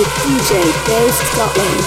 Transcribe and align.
with 0.00 0.08
DJ 0.08 0.86
Dave 0.86 1.14
Scotland. 1.14 1.86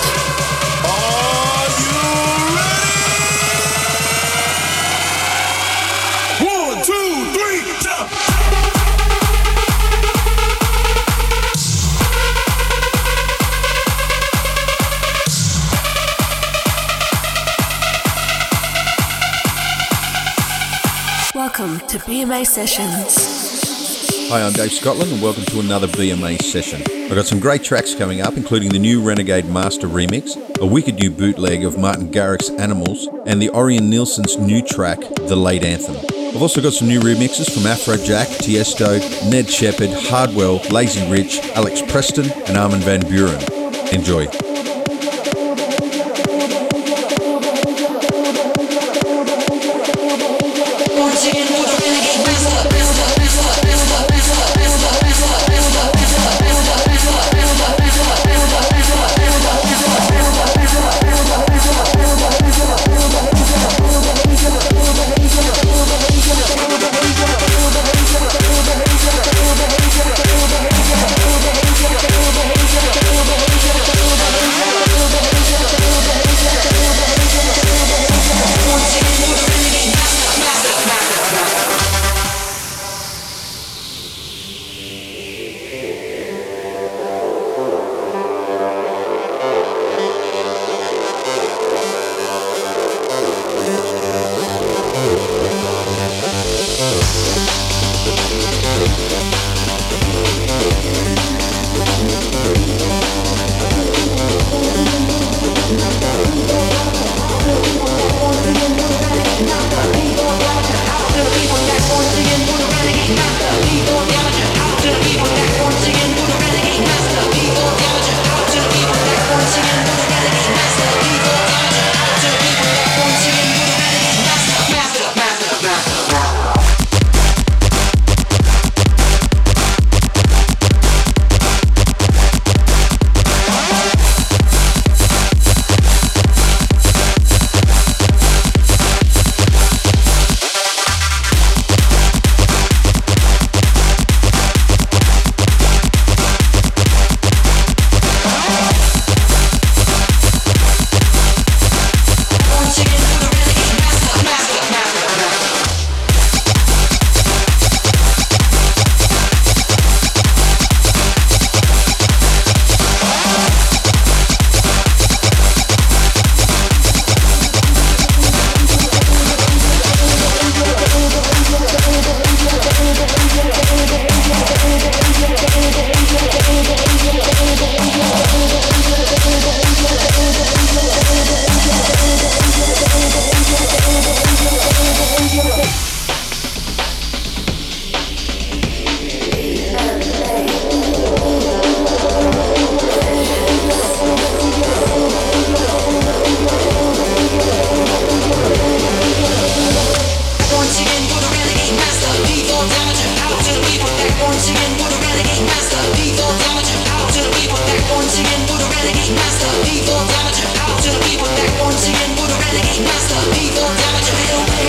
Welcome 21.33 21.79
to 21.87 21.97
BMA 21.97 22.45
Sessions. 22.45 23.52
Hi, 24.33 24.41
I'm 24.41 24.53
Dave 24.53 24.71
Scotland, 24.71 25.11
and 25.11 25.21
welcome 25.21 25.45
to 25.45 25.59
another 25.59 25.85
BMA 25.85 26.41
session. 26.41 26.81
I've 27.03 27.13
got 27.13 27.27
some 27.27 27.39
great 27.39 27.63
tracks 27.63 27.93
coming 27.93 28.21
up, 28.21 28.35
including 28.35 28.69
the 28.69 28.79
new 28.79 28.99
Renegade 28.99 29.45
Master 29.45 29.87
remix, 29.87 30.35
a 30.59 30.65
wicked 30.65 30.95
new 30.95 31.11
bootleg 31.11 31.63
of 31.63 31.77
Martin 31.77 32.11
Garrix's 32.11 32.49
Animals, 32.49 33.07
and 33.27 33.39
the 33.39 33.49
Orjan 33.49 33.89
Nilsen's 33.89 34.35
new 34.37 34.63
track, 34.63 34.97
The 35.27 35.35
Late 35.35 35.63
Anthem. 35.63 35.97
I've 36.35 36.41
also 36.41 36.63
got 36.63 36.73
some 36.73 36.87
new 36.87 36.99
remixes 36.99 37.53
from 37.53 37.61
Afrojack, 37.61 38.25
Tiesto, 38.39 38.99
Ned 39.29 39.47
Shepard, 39.47 39.91
Hardwell, 40.09 40.63
Lazy 40.71 41.07
Rich, 41.11 41.37
Alex 41.53 41.83
Preston, 41.83 42.31
and 42.47 42.57
Armin 42.57 42.79
van 42.79 43.01
Buuren. 43.01 43.93
Enjoy. 43.93 44.25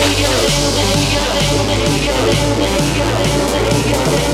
Thank 0.07 0.19
you. 4.29 4.34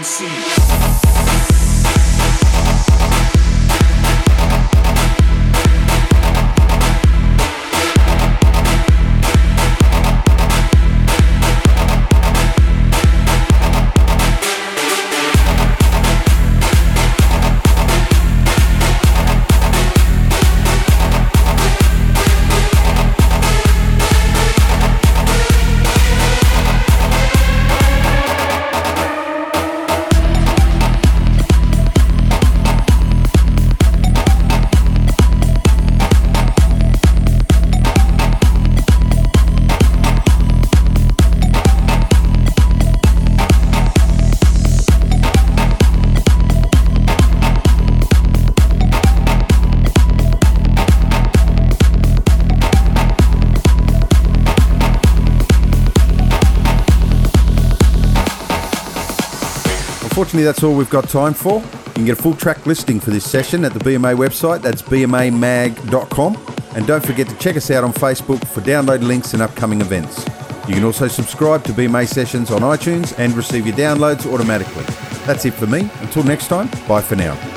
MC. 0.00 0.99
Unfortunately, 60.30 60.52
that's 60.52 60.62
all 60.62 60.76
we've 60.76 60.90
got 60.90 61.08
time 61.08 61.34
for. 61.34 61.54
You 61.60 61.92
can 61.92 62.04
get 62.04 62.16
a 62.16 62.22
full 62.22 62.36
track 62.36 62.64
listing 62.64 63.00
for 63.00 63.10
this 63.10 63.28
session 63.28 63.64
at 63.64 63.72
the 63.72 63.80
BMA 63.80 64.14
website. 64.14 64.62
That's 64.62 64.80
bmamag.com. 64.80 66.38
And 66.76 66.86
don't 66.86 67.04
forget 67.04 67.28
to 67.30 67.36
check 67.38 67.56
us 67.56 67.68
out 67.72 67.82
on 67.82 67.92
Facebook 67.92 68.46
for 68.46 68.60
download 68.60 69.02
links 69.02 69.32
and 69.32 69.42
upcoming 69.42 69.80
events. 69.80 70.24
You 70.68 70.74
can 70.74 70.84
also 70.84 71.08
subscribe 71.08 71.64
to 71.64 71.72
BMA 71.72 72.06
sessions 72.06 72.52
on 72.52 72.60
iTunes 72.60 73.12
and 73.18 73.36
receive 73.36 73.66
your 73.66 73.74
downloads 73.74 74.24
automatically. 74.32 74.84
That's 75.26 75.44
it 75.46 75.54
for 75.54 75.66
me. 75.66 75.90
Until 76.00 76.22
next 76.22 76.46
time, 76.46 76.68
bye 76.86 77.02
for 77.02 77.16
now. 77.16 77.49